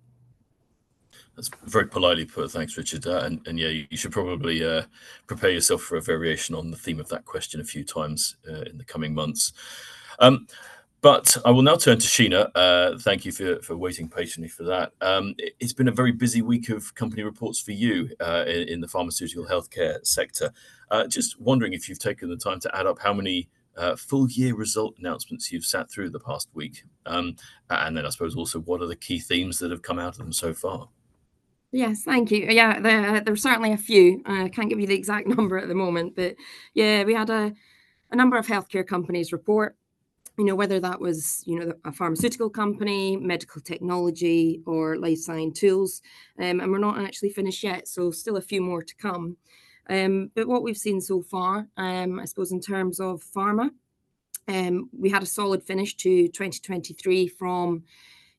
That's 1.39 1.51
very 1.67 1.87
politely 1.87 2.25
put. 2.25 2.51
Thanks, 2.51 2.77
Richard. 2.77 3.07
Uh, 3.07 3.21
and, 3.21 3.47
and, 3.47 3.61
yeah, 3.61 3.69
you 3.69 3.97
should 3.97 4.11
probably 4.11 4.65
uh, 4.65 4.83
prepare 5.29 5.51
yourself 5.51 5.83
for 5.83 5.97
a 5.97 6.03
variation 6.03 6.57
on 6.57 6.73
the 6.73 6.77
theme 6.77 6.99
of 6.99 7.09
that 7.11 7.27
question 7.27 7.61
a 7.61 7.65
few 7.65 7.85
times 7.85 8.37
uh, 8.51 8.63
in 8.63 8.77
the 8.77 8.85
coming 8.85 9.15
months. 9.15 9.53
Um, 10.19 10.49
but 11.01 11.37
I 11.45 11.51
will 11.51 11.63
now 11.63 11.77
turn 11.77 11.99
to 11.99 12.07
Sheena. 12.07 12.51
Uh, 12.55 12.99
thank 12.99 13.25
you 13.25 13.33
for, 13.33 13.61
for 13.63 13.77
waiting 13.77 14.09
patiently 14.09 14.49
for 14.49 14.65
that. 14.65 14.93
Um, 15.01 15.35
it, 15.39 15.55
has 15.61 15.73
been 15.73 15.89
a 15.89 15.93
very 15.93 16.13
busy 16.13 16.43
week 16.43 16.71
of 16.71 16.95
company 16.95 17.23
reports 17.23 17.61
for 17.61 17.73
you 17.73 18.11
uh, 18.21 18.45
in, 18.47 18.69
in, 18.69 18.81
the 18.81 18.89
pharmaceutical 18.89 19.47
healthcare 19.47 20.05
sector. 20.05 20.53
Uh, 20.91 21.07
just 21.07 21.41
wondering 21.41 21.73
if 21.73 21.89
you've 21.89 21.99
taken 21.99 22.29
the 22.29 22.37
time 22.37 22.59
to 22.61 22.77
add 22.77 22.87
up 22.87 22.99
how 22.99 23.13
many 23.13 23.49
uh, 23.77 23.95
full 23.95 24.29
year 24.29 24.55
result 24.55 24.97
announcements 24.99 25.53
you've 25.53 25.65
sat 25.65 25.91
through 25.91 26.11
the 26.11 26.21
past 26.21 26.49
week. 26.53 26.83
Um, 27.07 27.37
and 27.71 27.97
then 27.97 28.05
I 28.05 28.11
suppose 28.11 28.35
also 28.35 28.61
what 28.61 28.83
are 28.83 28.87
the 28.87 28.97
key 28.97 29.21
themes 29.21 29.59
that 29.61 29.71
have 29.71 29.83
come 29.83 29.99
out 29.99 30.15
of 30.15 30.19
them 30.19 30.33
so 30.33 30.53
far? 30.53 30.89
Yes, 31.71 32.03
thank 32.03 32.31
you. 32.31 32.47
Yeah, 32.49 32.81
there 32.81 33.21
there's 33.21 33.43
certainly 33.43 33.73
a 33.73 33.77
few. 33.77 34.23
I 34.27 34.49
can't 34.49 34.71
give 34.71 34.81
you 34.81 34.87
the 34.87 34.95
exact 34.95 35.27
number 35.37 35.59
at 35.59 35.69
the 35.69 35.75
moment, 35.75 36.17
but 36.17 36.35
yeah, 36.75 37.05
we 37.05 37.15
had 37.15 37.31
a 37.31 37.53
a 38.11 38.17
number 38.17 38.39
of 38.39 38.47
healthcare 38.47 38.87
companies 38.87 39.33
report. 39.33 39.77
You 40.39 40.45
know, 40.45 40.55
whether 40.55 40.79
that 40.81 41.01
was 41.01 41.43
you 41.47 41.59
know 41.59 41.73
a 41.85 41.93
pharmaceutical 41.93 42.49
company, 42.49 43.17
medical 43.17 43.61
technology, 43.61 44.63
or 44.67 44.97
life 44.97 45.19
science 45.19 45.59
tools, 45.59 46.01
um, 46.39 46.61
and 46.61 46.71
we're 46.71 46.79
not 46.79 47.01
actually 47.01 47.31
finished 47.31 47.65
yet, 47.65 47.89
so 47.89 48.11
still 48.13 48.37
a 48.37 48.41
few 48.41 48.63
more 48.63 48.83
to 48.83 48.95
come. 48.95 49.37
Um, 49.91 50.31
but 50.35 50.47
what 50.47 50.63
we've 50.63 50.77
seen 50.77 51.01
so 51.01 51.23
far, 51.23 51.67
um, 51.77 52.21
I 52.21 52.25
suppose, 52.27 52.53
in 52.53 52.61
terms 52.61 53.01
of 53.01 53.23
pharma, 53.35 53.71
um, 54.47 54.89
we 54.99 55.11
had 55.11 55.23
a 55.23 55.27
solid 55.27 55.63
finish 55.63 55.97
to 55.97 56.29
2023 56.29 57.29
from 57.29 57.85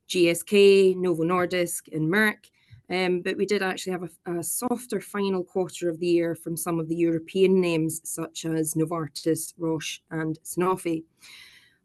GSK, 0.09 0.95
Novo 0.95 1.24
Nordisk, 1.24 1.88
and 1.91 2.12
Merck. 2.12 2.50
Um, 2.91 3.21
but 3.21 3.38
we 3.38 3.45
did 3.45 3.62
actually 3.62 3.91
have 3.91 4.09
a, 4.25 4.39
a, 4.39 4.43
softer 4.43 5.00
final 5.00 5.43
quarter 5.43 5.89
of 5.89 6.00
the 6.00 6.07
year 6.07 6.33
from 6.33 6.57
some 6.57 6.79
of 6.79 6.89
the 6.89 6.95
European 6.95 7.62
names, 7.62 8.01
such 8.03 8.45
as 8.45 8.74
Novartis, 8.74 9.53
Roche, 9.59 10.00
and 10.09 10.39
Sanofi. 10.43 11.03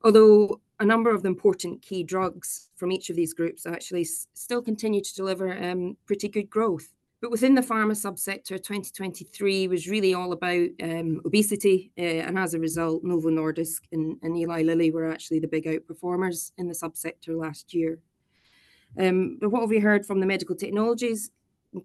Although 0.04 0.61
a 0.80 0.84
number 0.84 1.11
of 1.11 1.23
the 1.23 1.28
important 1.28 1.82
key 1.82 2.02
drugs 2.04 2.68
from 2.76 2.92
each 2.92 3.08
of 3.11 3.16
these 3.16 3.32
groups 3.32 3.64
actually 3.64 4.02
s- 4.02 4.26
still 4.34 4.61
continue 4.61 5.00
to 5.00 5.14
deliver 5.14 5.52
um, 5.52 5.96
pretty 6.06 6.28
good 6.28 6.50
growth. 6.50 6.92
But 7.23 7.30
within 7.30 7.54
the 7.54 7.62
pharma 7.62 7.92
subsector, 7.92 8.62
2023 8.62 9.66
was 9.68 9.88
really 9.88 10.12
all 10.12 10.32
about 10.32 10.68
um, 10.82 11.23
obesity. 11.25 11.90
Uh, 11.96 12.02
and 12.26 12.38
as 12.38 12.52
a 12.52 12.58
result, 12.58 13.02
Novo 13.02 13.30
Nordisk 13.30 13.80
and, 13.92 14.18
and 14.23 14.37
Eli 14.37 14.62
Lilly 14.62 14.90
were 14.90 15.11
actually 15.11 15.38
the 15.38 15.49
big 15.49 15.64
outperformers 15.64 16.52
in 16.58 16.68
the 16.68 16.75
subsector 16.75 17.28
last 17.28 17.73
year. 17.73 17.99
Um, 18.99 19.38
but 19.40 19.50
what 19.50 19.62
have 19.62 19.70
we 19.70 19.78
heard 19.78 20.04
from 20.04 20.20
the 20.20 20.26
medical 20.26 20.54
technologies 20.54 21.30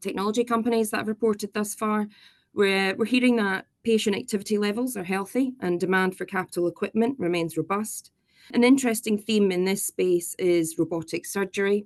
technology 0.01 0.43
companies 0.43 0.91
that 0.91 0.97
have 0.97 1.07
reported 1.07 1.53
thus 1.53 1.73
far? 1.73 2.07
We're, 2.53 2.95
we're 2.95 3.05
hearing 3.05 3.35
that 3.37 3.65
patient 3.83 4.15
activity 4.15 4.57
levels 4.57 4.97
are 4.97 5.03
healthy 5.03 5.53
and 5.61 5.79
demand 5.79 6.17
for 6.17 6.25
capital 6.25 6.67
equipment 6.67 7.17
remains 7.19 7.57
robust. 7.57 8.11
An 8.53 8.63
interesting 8.63 9.17
theme 9.17 9.51
in 9.51 9.65
this 9.65 9.85
space 9.85 10.35
is 10.39 10.75
robotic 10.77 11.25
surgery. 11.25 11.85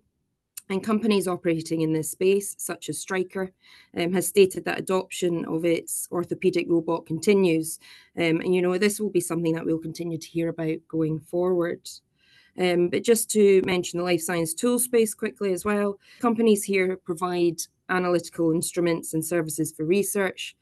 And 0.70 0.82
companies 0.82 1.27
operating 1.27 1.82
in 1.82 1.91
this 1.91 2.12
space, 2.12 2.55
such 2.58 2.88
as 2.88 2.98
Stryker, 2.98 3.51
um, 3.98 4.13
has 4.13 4.27
stated 4.27 4.63
that 4.63 4.79
adoption 4.79 5.43
of 5.43 5.65
its 5.65 6.08
orthopedic 6.10 6.67
robot 6.70 7.05
continues. 7.05 7.79
Um, 8.17 8.39
and, 8.39 8.55
you 8.55 8.62
know, 8.62 8.77
this 8.77 8.98
will 8.98 9.10
be 9.10 9.20
something 9.20 9.53
that 9.55 9.65
we'll 9.65 9.77
continue 9.77 10.17
to 10.17 10.27
hear 10.27 10.48
about 10.48 10.77
going 10.88 11.20
forward. 11.20 11.89
Um, 12.58 12.88
but 12.88 13.03
just 13.03 13.29
to 13.32 13.62
mention 13.65 13.98
the 13.98 14.05
life 14.05 14.22
science 14.22 14.53
tool 14.53 14.79
space 14.79 15.13
quickly 15.13 15.51
as 15.51 15.65
well, 15.65 16.00
companies 16.22 16.63
here 16.63 16.96
provide 16.96 17.62
analytical 17.90 18.52
instruments 18.52 19.13
and 19.13 19.25
services 19.25 19.72
for 19.72 19.86
research. 19.86 20.56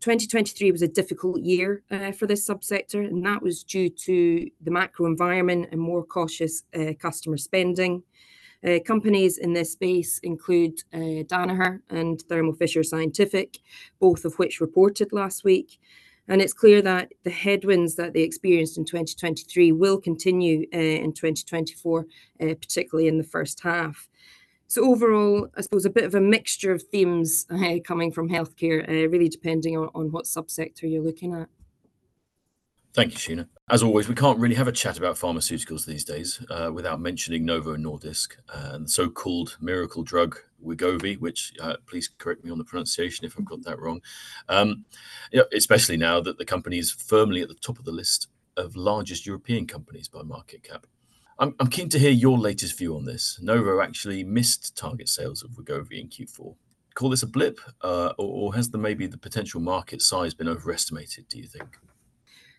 2023 0.00 0.72
was 0.72 0.82
a 0.82 0.88
difficult 0.88 1.40
year 1.40 1.82
uh, 1.90 2.10
for 2.12 2.26
this 2.26 2.48
subsector, 2.48 3.06
and 3.06 3.24
that 3.24 3.42
was 3.42 3.62
due 3.62 3.90
to 3.90 4.48
the 4.62 4.70
macro 4.70 5.06
environment 5.06 5.68
and 5.72 5.80
more 5.80 6.04
cautious 6.04 6.62
uh, 6.74 6.92
customer 6.98 7.36
spending. 7.36 8.02
Uh, 8.66 8.78
companies 8.86 9.38
in 9.38 9.52
this 9.52 9.72
space 9.72 10.18
include 10.18 10.82
uh, 10.92 11.24
Danaher 11.24 11.80
and 11.88 12.20
Thermo 12.22 12.52
Fisher 12.52 12.82
Scientific, 12.82 13.58
both 14.00 14.24
of 14.24 14.34
which 14.38 14.60
reported 14.60 15.12
last 15.12 15.44
week. 15.44 15.78
And 16.28 16.40
it's 16.40 16.52
clear 16.52 16.82
that 16.82 17.12
the 17.24 17.30
headwinds 17.30 17.96
that 17.96 18.12
they 18.12 18.20
experienced 18.20 18.78
in 18.78 18.84
2023 18.84 19.72
will 19.72 19.98
continue 19.98 20.66
uh, 20.72 20.78
in 20.78 21.12
2024, 21.12 22.00
uh, 22.40 22.46
particularly 22.54 23.08
in 23.08 23.18
the 23.18 23.24
first 23.24 23.60
half. 23.60 24.09
So 24.70 24.88
overall, 24.88 25.48
I 25.56 25.62
suppose 25.62 25.84
a 25.84 25.90
bit 25.90 26.04
of 26.04 26.14
a 26.14 26.20
mixture 26.20 26.70
of 26.70 26.80
themes 26.80 27.44
uh, 27.50 27.80
coming 27.84 28.12
from 28.12 28.28
healthcare, 28.28 28.88
uh, 28.88 29.08
really 29.08 29.28
depending 29.28 29.76
on, 29.76 29.90
on 29.96 30.12
what 30.12 30.26
subsector 30.26 30.82
you're 30.82 31.02
looking 31.02 31.34
at. 31.34 31.48
Thank 32.94 33.12
you, 33.12 33.18
Sheena. 33.18 33.48
As 33.68 33.82
always, 33.82 34.08
we 34.08 34.14
can't 34.14 34.38
really 34.38 34.54
have 34.54 34.68
a 34.68 34.72
chat 34.72 34.96
about 34.96 35.16
pharmaceuticals 35.16 35.86
these 35.86 36.04
days 36.04 36.40
uh, 36.50 36.70
without 36.72 37.00
mentioning 37.00 37.44
Novo 37.44 37.74
Nordisk 37.74 38.36
and 38.54 38.84
the 38.84 38.88
so-called 38.88 39.56
miracle 39.60 40.04
drug 40.04 40.38
Wegovy, 40.64 41.18
which 41.18 41.52
uh, 41.60 41.74
please 41.86 42.06
correct 42.06 42.44
me 42.44 42.52
on 42.52 42.58
the 42.58 42.64
pronunciation 42.64 43.24
if 43.24 43.36
I've 43.36 43.44
got 43.44 43.64
that 43.64 43.80
wrong. 43.80 44.00
Um, 44.48 44.84
especially 45.52 45.96
now 45.96 46.20
that 46.20 46.38
the 46.38 46.44
company 46.44 46.78
is 46.78 46.92
firmly 46.92 47.42
at 47.42 47.48
the 47.48 47.54
top 47.54 47.80
of 47.80 47.84
the 47.84 47.90
list 47.90 48.28
of 48.56 48.76
largest 48.76 49.26
European 49.26 49.66
companies 49.66 50.06
by 50.06 50.22
market 50.22 50.62
cap. 50.62 50.86
I'm, 51.40 51.54
I'm 51.58 51.68
keen 51.68 51.88
to 51.88 51.98
hear 51.98 52.10
your 52.10 52.38
latest 52.38 52.76
view 52.76 52.94
on 52.94 53.06
this. 53.06 53.38
Novo 53.40 53.80
actually 53.80 54.22
missed 54.22 54.76
target 54.76 55.08
sales 55.08 55.42
of 55.42 55.52
Wegovy 55.52 55.98
in 55.98 56.08
Q4. 56.08 56.54
Call 56.94 57.08
this 57.08 57.22
a 57.22 57.26
blip, 57.26 57.58
uh, 57.80 58.12
or, 58.18 58.50
or 58.50 58.54
has 58.54 58.68
the 58.68 58.78
maybe 58.78 59.06
the 59.06 59.16
potential 59.16 59.58
market 59.58 60.02
size 60.02 60.34
been 60.34 60.48
overestimated? 60.48 61.28
Do 61.30 61.38
you 61.38 61.46
think? 61.46 61.78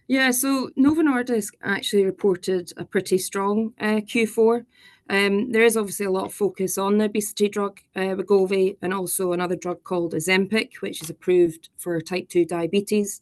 Yeah, 0.07 0.31
so 0.31 0.71
Novo 0.75 1.03
Nordisk 1.03 1.51
actually 1.61 2.05
reported 2.05 2.73
a 2.75 2.83
pretty 2.83 3.19
strong 3.19 3.73
uh, 3.79 4.01
Q4. 4.01 4.65
Um, 5.11 5.51
there 5.51 5.63
is 5.63 5.77
obviously 5.77 6.07
a 6.07 6.11
lot 6.11 6.25
of 6.25 6.33
focus 6.33 6.77
on 6.77 6.97
the 6.97 7.05
obesity 7.05 7.49
drug 7.49 7.81
uh, 7.95 8.15
Wegovy 8.15 8.77
and 8.81 8.93
also 8.93 9.33
another 9.33 9.55
drug 9.55 9.83
called 9.83 10.13
Ozempic, 10.13 10.77
which 10.79 11.03
is 11.03 11.09
approved 11.09 11.69
for 11.77 11.99
type 12.01 12.29
2 12.29 12.45
diabetes. 12.45 13.21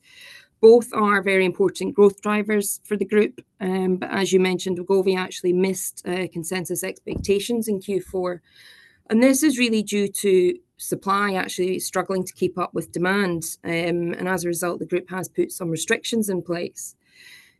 Both 0.61 0.93
are 0.93 1.21
very 1.21 1.45
important 1.45 1.95
growth 1.95 2.21
drivers 2.21 2.81
for 2.83 2.97
the 2.97 3.05
group. 3.05 3.41
Um, 3.61 3.97
but 3.97 4.09
as 4.11 4.33
you 4.33 4.39
mentioned, 4.39 4.77
Wegovy 4.77 5.17
actually 5.17 5.53
missed 5.53 6.05
uh, 6.07 6.27
consensus 6.33 6.83
expectations 6.83 7.67
in 7.67 7.79
Q4. 7.79 8.39
And 9.09 9.23
this 9.23 9.41
is 9.41 9.57
really 9.57 9.81
due 9.81 10.07
to 10.07 10.59
supply 10.77 11.33
actually 11.33 11.79
struggling 11.79 12.23
to 12.23 12.33
keep 12.33 12.57
up 12.57 12.73
with 12.73 12.91
demand. 12.91 13.43
Um, 13.63 14.13
and 14.13 14.27
as 14.27 14.43
a 14.43 14.47
result, 14.47 14.79
the 14.79 14.85
group 14.85 15.09
has 15.09 15.29
put 15.29 15.51
some 15.51 15.69
restrictions 15.69 16.29
in 16.29 16.41
place. 16.41 16.95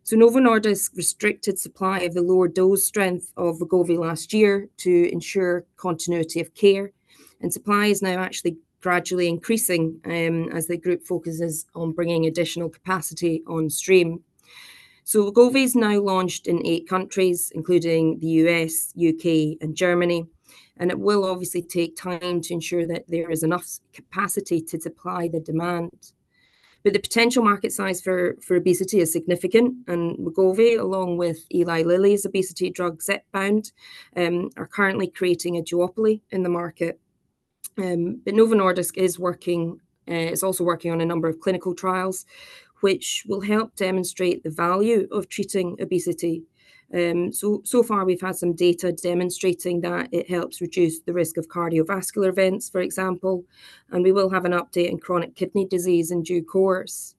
So 0.03 0.15
Novo 0.15 0.39
Nordisk 0.39 0.96
restricted 0.96 1.60
supply 1.60 2.00
of 2.00 2.13
the 2.13 2.22
lower 2.22 2.48
dose 2.48 2.86
strength 2.86 3.32
of 3.38 3.60
Wegovy 3.60 3.98
last 3.98 4.34
year 4.34 4.68
to 4.77 5.12
ensure 5.12 5.65
continuity 5.77 6.41
of 6.41 6.56
care. 6.56 6.91
And 7.41 7.53
supply 7.53 7.88
is 7.88 8.01
now 8.01 8.20
actually 8.20 8.58
gradually 8.82 9.28
increasing 9.28 10.00
um, 10.06 10.50
as 10.56 10.68
the 10.68 10.78
group 10.78 11.06
focuses 11.06 11.66
on 11.76 11.92
bringing 11.92 12.26
additional 12.26 12.70
capacity 12.70 13.44
on 13.48 13.70
stream. 13.70 14.24
So 15.04 15.32
Wegovy 15.32 15.64
is 15.64 15.76
now 15.76 16.00
launched 16.00 16.48
in 16.48 16.66
eight 16.66 16.88
countries, 16.88 17.52
including 17.56 18.20
the 18.20 18.28
US, 18.28 18.94
UK, 18.96 19.58
and 19.62 19.76
Germany 19.76 20.28
and 20.80 20.90
it 20.90 21.00
will 21.00 21.26
obviously 21.26 21.62
take 21.62 21.96
time 21.96 22.42
to 22.42 22.54
ensure 22.54 22.88
that 22.88 23.06
there 23.08 23.30
is 23.30 23.44
enough 23.44 23.68
capacity 23.94 24.62
to 24.62 24.80
supply 24.80 25.28
the 25.28 25.40
demand. 25.40 25.92
But 26.84 26.94
the 26.94 27.00
potential 27.00 27.44
market 27.44 27.74
size 27.74 28.02
for, 28.02 28.38
for 28.42 28.56
obesity 28.56 29.02
is 29.02 29.12
significant, 29.12 29.76
and 29.88 30.18
Wegovy, 30.18 30.80
along 30.80 31.18
with 31.18 31.40
Eli 31.54 31.84
Lilly's 31.84 32.26
obesity 32.26 32.70
drug 32.70 33.02
Zepbound, 33.02 33.74
um, 34.16 34.50
are 34.56 34.66
currently 34.66 35.08
creating 35.08 35.58
a 35.58 35.62
duopoly 35.62 36.22
in 36.32 36.44
the 36.44 36.50
market. 36.50 36.98
Um, 37.80 38.22
but 38.26 38.34
Novo 38.34 38.56
Nordisk 38.56 38.98
is 38.98 39.18
working, 39.18 39.80
uh, 40.10 40.14
is 40.14 40.44
also 40.44 40.64
working 40.64 40.92
on 40.92 41.02
a 41.02 41.06
number 41.06 41.28
of 41.28 41.40
clinical 41.40 41.74
trials, 41.74 42.26
which 42.82 43.24
will 43.28 43.42
help 43.42 43.76
demonstrate 43.76 44.44
the 44.44 44.50
value 44.50 45.08
of 45.12 45.30
treating 45.30 45.78
obesity 45.82 46.44
um, 46.94 47.32
so, 47.32 47.62
so 47.64 47.84
far, 47.84 48.04
we've 48.04 48.22
had 48.22 48.36
some 48.36 48.54
data 48.54 48.92
demonstrating 48.92 49.82
that 49.82 50.10
it 50.12 50.30
helps 50.30 50.60
reduce 50.60 51.00
the 51.00 51.14
risk 51.14 51.38
of 51.38 51.48
cardiovascular 51.48 52.30
events, 52.30 52.70
for 52.70 52.82
example, 52.82 53.46
and 53.92 54.04
we 54.04 54.12
will 54.12 54.30
have 54.30 54.46
an 54.46 54.54
update 54.54 54.90
in 54.90 55.00
chronic 55.00 55.36
kidney 55.36 55.66
disease 55.66 56.10
in 56.10 56.24
due 56.24 56.44
course. 56.44 57.16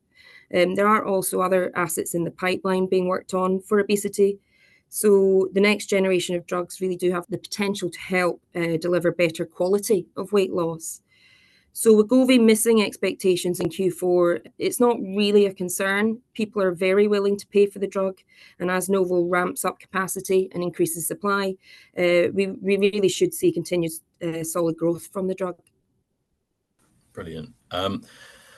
Um, 0.53 0.75
there 0.75 0.89
are 0.89 1.05
also 1.05 1.41
other 1.41 1.71
assets 1.77 2.15
in 2.15 2.25
the 2.25 2.33
pipeline 2.33 2.87
being 2.87 3.07
worked 3.07 3.33
on 3.33 3.61
for 3.61 3.79
obesity. 3.79 4.41
So, 4.93 5.49
the 5.53 5.61
next 5.61 5.87
generation 5.87 6.37
of 6.37 6.47
drugs 6.47 6.81
really 6.81 6.97
do 6.97 7.13
have 7.13 7.25
the 7.29 7.39
potential 7.39 7.89
to 7.91 8.01
help 8.01 8.43
uh, 8.55 8.77
deliver 8.77 9.13
better 9.13 9.47
quality 9.47 10.09
of 10.17 10.33
weight 10.33 10.53
loss. 10.53 11.01
So 11.73 11.95
Wegovy 11.95 12.43
missing 12.43 12.83
expectations 12.83 13.61
in 13.61 13.69
Q4, 13.69 14.45
it's 14.59 14.81
not 14.81 14.99
really 15.01 15.47
a 15.47 15.55
concern. 15.55 16.21
People 16.35 16.61
are 16.63 16.73
very 16.73 17.07
willing 17.07 17.37
to 17.39 17.47
pay 17.47 17.67
for 17.67 17.79
the 17.79 17.87
drug, 17.87 18.19
and 18.59 18.71
as 18.71 18.89
Novo 18.89 19.23
ramps 19.23 19.65
up 19.65 19.79
capacity 19.79 20.51
and 20.53 20.63
increases 20.63 21.07
supply, 21.07 21.55
uh, 21.97 22.29
we, 22.35 22.49
we 22.61 22.77
really 22.77 23.09
should 23.09 23.33
see 23.33 23.53
continued 23.53 23.93
uh, 24.23 24.43
solid 24.43 24.77
growth 24.77 25.09
from 25.13 25.29
the 25.29 25.35
drug. 25.35 25.59
Brilliant. 27.13 27.55
Um, 27.71 28.03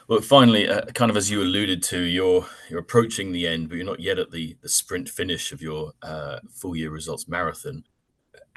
well, 0.09 0.21
finally, 0.21 0.69
uh, 0.69 0.85
kind 0.95 1.11
of 1.11 1.17
as 1.17 1.31
you 1.31 1.43
alluded 1.43 1.83
to, 1.85 2.01
you're 2.01 2.47
you're 2.69 2.81
approaching 2.81 3.33
the 3.33 3.47
end, 3.47 3.69
but 3.69 3.77
you're 3.77 3.87
not 3.87 4.01
yet 4.01 4.19
at 4.19 4.31
the 4.31 4.57
the 4.63 4.69
sprint 4.69 5.09
finish 5.09 5.53
of 5.53 5.63
your 5.63 5.93
uh, 6.03 6.41
full 6.51 6.77
year 6.77 6.91
results 6.91 7.29
marathon. 7.29 7.85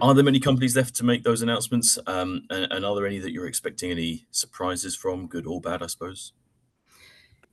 Are 0.02 0.14
there 0.14 0.24
many 0.24 0.40
companies 0.40 0.75
left 0.75 0.96
to 0.96 1.06
make 1.06 1.24
those 1.24 1.42
announcements? 1.42 1.98
Um, 2.06 2.44
and, 2.50 2.72
and 2.72 2.86
are 2.86 2.96
there 2.96 3.08
any 3.08 3.20
that 3.20 3.32
you're 3.32 3.48
expecting 3.48 3.92
any 3.92 4.28
surprises 4.32 4.94
from, 4.94 5.28
good 5.28 5.48
or 5.48 5.62
bad, 5.62 5.82
I 5.82 5.88
suppose? 5.88 6.34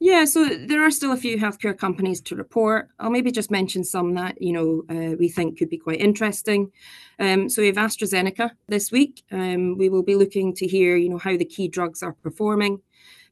Yeah, 0.00 0.24
so 0.24 0.48
there 0.48 0.82
are 0.84 0.90
still 0.90 1.12
a 1.12 1.16
few 1.16 1.38
healthcare 1.38 1.78
companies 1.78 2.20
to 2.22 2.34
report. 2.34 2.88
I'll 2.98 3.10
maybe 3.10 3.30
just 3.30 3.52
mention 3.52 3.84
some 3.84 4.14
that 4.14 4.42
you 4.42 4.52
know 4.52 4.82
uh, 4.90 5.14
we 5.16 5.28
think 5.28 5.56
could 5.56 5.70
be 5.70 5.78
quite 5.78 6.00
interesting. 6.00 6.72
Um, 7.20 7.48
so 7.48 7.62
we 7.62 7.68
have 7.68 7.76
AstraZeneca 7.76 8.50
this 8.66 8.90
week. 8.90 9.22
Um, 9.30 9.78
we 9.78 9.88
will 9.88 10.02
be 10.02 10.16
looking 10.16 10.54
to 10.54 10.66
hear 10.66 10.96
you 10.96 11.08
know 11.08 11.18
how 11.18 11.36
the 11.36 11.44
key 11.44 11.68
drugs 11.68 12.02
are 12.02 12.14
performing. 12.14 12.80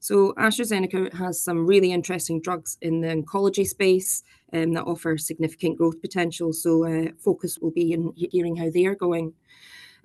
So 0.02 0.32
AstraZeneca 0.38 1.12
has 1.12 1.42
some 1.42 1.66
really 1.66 1.92
interesting 1.92 2.40
drugs 2.40 2.78
in 2.80 3.02
the 3.02 3.08
oncology 3.08 3.66
space 3.66 4.22
um, 4.54 4.72
that 4.72 4.84
offer 4.84 5.18
significant 5.18 5.76
growth 5.76 6.00
potential. 6.00 6.54
So 6.54 6.86
uh, 6.86 7.12
focus 7.18 7.58
will 7.60 7.70
be 7.70 7.92
in 7.92 8.12
hearing 8.16 8.56
how 8.56 8.70
they 8.70 8.86
are 8.86 8.94
going. 8.94 9.34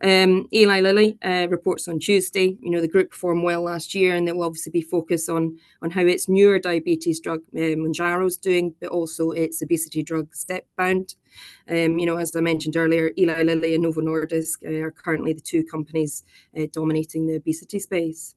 Um, 0.03 0.49
Eli 0.53 0.81
Lilly 0.81 1.17
uh, 1.23 1.47
reports 1.49 1.87
on 1.87 1.99
Tuesday. 1.99 2.57
You 2.59 2.71
know 2.71 2.81
the 2.81 2.89
group 2.89 3.11
performed 3.11 3.43
well 3.45 3.61
last 3.61 3.95
year, 3.95 4.13
and 4.13 4.27
they 4.27 4.33
will 4.33 4.43
obviously 4.43 4.73
be 4.73 4.81
focused 4.81 5.29
on 5.29 5.57
on 5.81 5.91
how 5.91 6.01
its 6.01 6.27
newer 6.27 6.59
diabetes 6.59 7.21
drug 7.21 7.39
uh, 7.55 7.75
Mounjaro 7.79 8.27
is 8.27 8.35
doing, 8.35 8.75
but 8.81 8.89
also 8.89 9.31
its 9.31 9.61
obesity 9.61 10.03
drug 10.03 10.29
Zepbound. 10.33 11.15
Um, 11.69 11.97
you 11.97 12.05
know, 12.05 12.17
as 12.17 12.35
I 12.35 12.41
mentioned 12.41 12.75
earlier, 12.75 13.11
Eli 13.17 13.43
Lilly 13.43 13.73
and 13.73 13.83
Novo 13.83 14.01
Nordisk 14.01 14.65
uh, 14.65 14.83
are 14.83 14.91
currently 14.91 15.31
the 15.31 15.39
two 15.39 15.63
companies 15.63 16.25
uh, 16.59 16.65
dominating 16.73 17.27
the 17.27 17.35
obesity 17.35 17.79
space. 17.79 18.35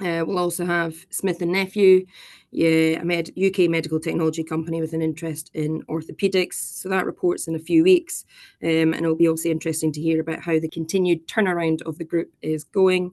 Uh, 0.00 0.24
we'll 0.26 0.38
also 0.38 0.64
have 0.64 0.94
Smith 1.10 1.42
and 1.42 1.52
Nephew, 1.52 2.06
yeah, 2.52 3.00
a 3.00 3.04
med- 3.04 3.32
UK 3.38 3.68
medical 3.68 4.00
technology 4.00 4.42
company 4.42 4.80
with 4.80 4.94
an 4.94 5.02
interest 5.02 5.50
in 5.52 5.82
orthopedics. 5.84 6.54
So 6.54 6.88
that 6.88 7.04
reports 7.04 7.48
in 7.48 7.54
a 7.54 7.58
few 7.58 7.82
weeks, 7.84 8.24
um, 8.62 8.94
and 8.94 8.96
it'll 8.96 9.14
be 9.14 9.28
also 9.28 9.50
interesting 9.50 9.92
to 9.92 10.00
hear 10.00 10.20
about 10.20 10.40
how 10.40 10.58
the 10.58 10.68
continued 10.68 11.28
turnaround 11.28 11.82
of 11.82 11.98
the 11.98 12.04
group 12.04 12.32
is 12.40 12.64
going. 12.64 13.12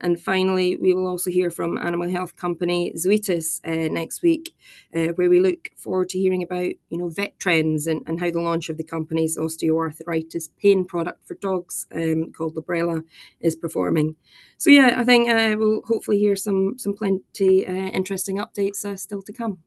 And 0.00 0.20
finally, 0.20 0.76
we 0.76 0.94
will 0.94 1.06
also 1.06 1.30
hear 1.30 1.50
from 1.50 1.78
animal 1.78 2.08
health 2.08 2.36
company 2.36 2.92
Zoetis 2.96 3.60
uh, 3.64 3.92
next 3.92 4.22
week, 4.22 4.54
uh, 4.94 5.08
where 5.16 5.30
we 5.30 5.40
look 5.40 5.70
forward 5.76 6.08
to 6.10 6.18
hearing 6.18 6.42
about 6.42 6.72
you 6.90 6.98
know 6.98 7.08
vet 7.08 7.38
trends 7.38 7.86
and, 7.86 8.02
and 8.06 8.20
how 8.20 8.30
the 8.30 8.40
launch 8.40 8.68
of 8.68 8.76
the 8.76 8.84
company's 8.84 9.36
osteoarthritis 9.36 10.50
pain 10.60 10.84
product 10.84 11.26
for 11.26 11.34
dogs 11.34 11.86
um, 11.94 12.32
called 12.32 12.54
Librela 12.54 13.02
is 13.40 13.56
performing. 13.56 14.16
So 14.56 14.70
yeah, 14.70 14.94
I 14.96 15.04
think 15.04 15.28
uh, 15.28 15.56
we'll 15.58 15.82
hopefully 15.82 16.18
hear 16.18 16.36
some 16.36 16.78
some 16.78 16.94
plenty 16.94 17.66
uh, 17.66 17.72
interesting 17.72 18.38
updates 18.38 18.84
uh, 18.84 18.96
still 18.96 19.22
to 19.22 19.32
come. 19.32 19.58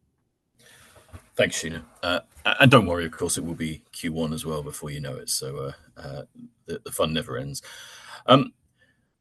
Thanks, 1.36 1.62
Sheena. 1.62 1.82
Uh, 2.04 2.20
and 2.46 2.70
don't 2.70 2.86
worry, 2.86 3.06
of 3.06 3.12
course, 3.12 3.38
it 3.38 3.46
will 3.46 3.56
be 3.56 3.84
Q1 3.94 4.34
as 4.34 4.46
well 4.46 4.64
before 4.64 4.90
you 4.90 5.00
know 5.00 5.16
it. 5.16 5.30
So 5.30 5.58
uh, 5.58 6.00
uh, 6.00 6.22
the, 6.66 6.82
the, 6.84 6.92
fun 6.92 7.14
never 7.14 7.38
ends. 7.38 7.62
Um, 8.26 8.54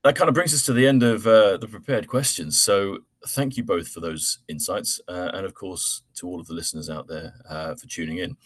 that 0.05 0.17
kind 0.17 0.29
of 0.29 0.35
brings 0.35 0.55
us 0.55 0.65
to 0.65 0.73
the 0.73 0.87
end 0.87 1.03
of 1.03 1.27
uh, 1.27 1.57
the 1.59 1.69
prepared 1.69 2.09
questions. 2.09 2.61
So 2.61 2.99
thank 3.29 3.57
you 3.57 3.65
both 3.65 3.89
for 3.89 4.01
those 4.01 4.39
insights, 4.49 5.01
uh, 5.09 5.31
and 5.35 5.45
of 5.45 5.55
course 5.55 6.03
to 6.15 6.27
all 6.27 6.41
of 6.41 6.47
the 6.47 6.55
listeners 6.55 6.89
out 6.89 7.07
there 7.07 7.35
uh, 7.49 7.75
for 7.75 7.87
tuning 7.87 8.19
in. 8.19 8.37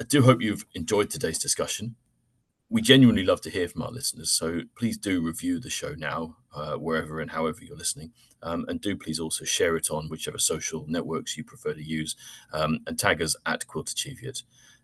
I 0.00 0.04
do 0.04 0.22
hope 0.22 0.42
you've 0.42 0.66
enjoyed 0.74 1.10
today's 1.10 1.38
discussion. 1.38 1.96
We 2.70 2.82
genuinely 2.82 3.24
love 3.24 3.40
to 3.42 3.50
hear 3.50 3.66
from 3.66 3.82
our 3.82 3.90
listeners, 3.90 4.30
so 4.30 4.60
please 4.76 4.98
do 4.98 5.22
review 5.22 5.58
the 5.58 5.70
show 5.70 5.94
now, 5.96 6.36
uh, 6.54 6.74
wherever 6.74 7.20
and 7.20 7.30
however 7.30 7.60
you're 7.64 7.78
listening, 7.78 8.12
um, 8.42 8.66
and 8.68 8.78
do 8.78 8.94
please 8.94 9.18
also 9.18 9.46
share 9.46 9.76
it 9.76 9.90
on 9.90 10.10
whichever 10.10 10.38
social 10.38 10.84
networks 10.86 11.36
you 11.38 11.44
prefer 11.44 11.72
to 11.72 11.82
use, 11.82 12.14
um, 12.52 12.80
and 12.86 12.98
tag 12.98 13.22
us 13.22 13.34
at 13.46 13.66
Quiltercheviot. 13.66 14.42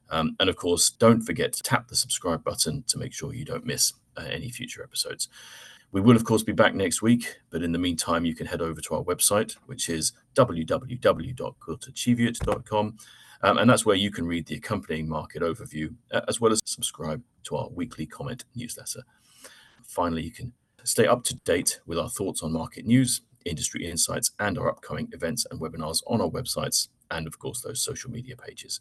Um, 0.08 0.34
and 0.40 0.48
of 0.48 0.56
course, 0.56 0.90
don't 0.90 1.20
forget 1.20 1.52
to 1.52 1.62
tap 1.62 1.88
the 1.88 1.96
subscribe 1.96 2.42
button 2.42 2.84
to 2.86 2.98
make 2.98 3.12
sure 3.12 3.34
you 3.34 3.44
don't 3.44 3.66
miss 3.66 3.92
uh, 4.16 4.22
any 4.30 4.50
future 4.50 4.82
episodes. 4.82 5.28
We 5.94 6.00
will, 6.00 6.16
of 6.16 6.24
course, 6.24 6.42
be 6.42 6.50
back 6.50 6.74
next 6.74 7.02
week, 7.02 7.36
but 7.50 7.62
in 7.62 7.70
the 7.70 7.78
meantime, 7.78 8.24
you 8.24 8.34
can 8.34 8.48
head 8.48 8.60
over 8.60 8.80
to 8.80 8.94
our 8.96 9.04
website, 9.04 9.52
which 9.66 9.88
is 9.88 10.12
www.quiltercheviot.com. 10.34 12.96
Um, 13.42 13.58
and 13.58 13.70
that's 13.70 13.86
where 13.86 13.94
you 13.94 14.10
can 14.10 14.26
read 14.26 14.46
the 14.46 14.56
accompanying 14.56 15.08
market 15.08 15.42
overview, 15.42 15.94
uh, 16.10 16.22
as 16.26 16.40
well 16.40 16.50
as 16.50 16.60
subscribe 16.64 17.22
to 17.44 17.54
our 17.54 17.68
weekly 17.68 18.06
comment 18.06 18.44
newsletter. 18.56 19.04
Finally, 19.84 20.24
you 20.24 20.32
can 20.32 20.52
stay 20.82 21.06
up 21.06 21.22
to 21.24 21.36
date 21.44 21.78
with 21.86 22.00
our 22.00 22.10
thoughts 22.10 22.42
on 22.42 22.52
market 22.52 22.84
news, 22.84 23.20
industry 23.44 23.88
insights, 23.88 24.32
and 24.40 24.58
our 24.58 24.68
upcoming 24.68 25.08
events 25.12 25.46
and 25.48 25.60
webinars 25.60 26.02
on 26.08 26.20
our 26.20 26.28
websites, 26.28 26.88
and 27.12 27.28
of 27.28 27.38
course, 27.38 27.60
those 27.60 27.80
social 27.80 28.10
media 28.10 28.36
pages. 28.36 28.80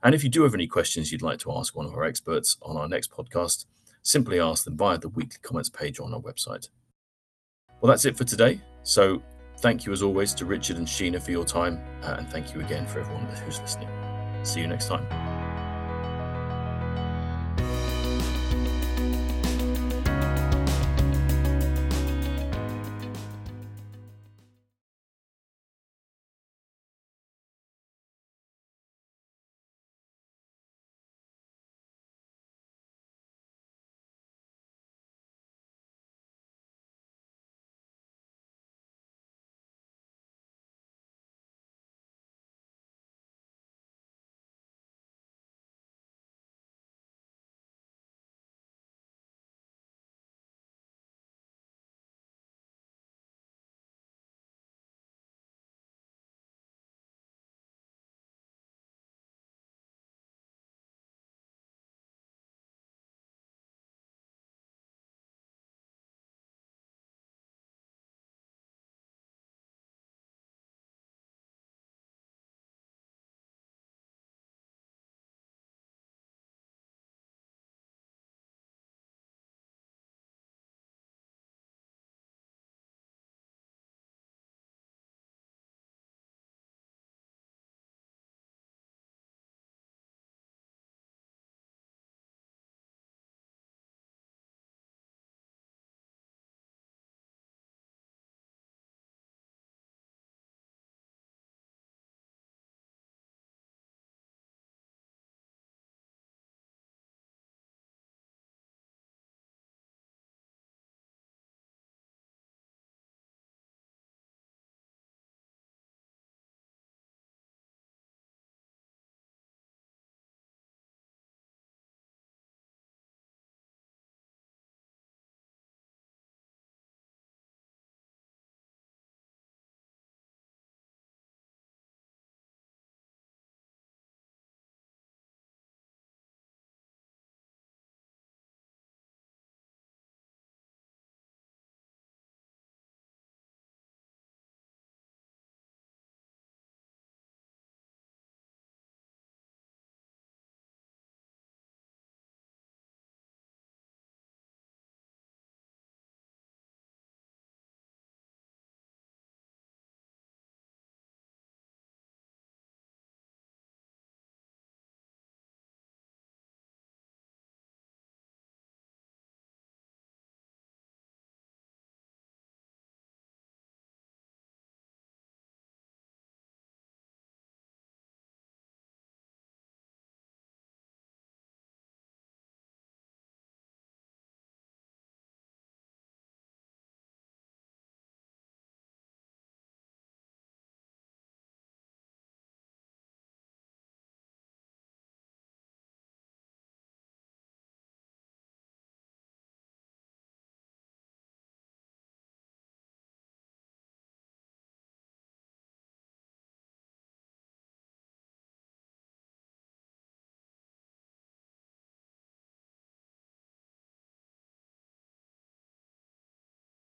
And 0.00 0.14
if 0.14 0.22
you 0.22 0.30
do 0.30 0.44
have 0.44 0.54
any 0.54 0.68
questions 0.68 1.10
you'd 1.10 1.22
like 1.22 1.40
to 1.40 1.50
ask 1.56 1.74
one 1.74 1.86
of 1.86 1.94
our 1.94 2.04
experts 2.04 2.56
on 2.62 2.76
our 2.76 2.86
next 2.86 3.10
podcast, 3.10 3.66
simply 4.02 4.40
ask 4.40 4.64
them 4.64 4.76
via 4.76 4.98
the 4.98 5.08
weekly 5.08 5.38
comments 5.42 5.68
page 5.68 6.00
on 6.00 6.14
our 6.14 6.20
website. 6.20 6.68
Well, 7.80 7.90
that's 7.90 8.04
it 8.04 8.16
for 8.16 8.24
today. 8.24 8.60
So 8.82 9.22
thank 9.58 9.86
you 9.86 9.92
as 9.92 10.02
always 10.02 10.34
to 10.34 10.44
Richard 10.44 10.76
and 10.76 10.86
Sheena 10.86 11.22
for 11.22 11.30
your 11.30 11.44
time, 11.44 11.80
uh, 12.02 12.16
and 12.18 12.28
thank 12.28 12.54
you 12.54 12.60
again 12.60 12.86
for 12.86 13.00
everyone 13.00 13.26
who's 13.26 13.60
listening. 13.60 13.88
See 14.42 14.60
you 14.60 14.66
next 14.66 14.88
time. 14.88 15.29